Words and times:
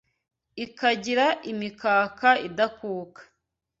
Ikagira 0.63 1.25
imikaka 1.51 2.29
idakuka 2.47 3.21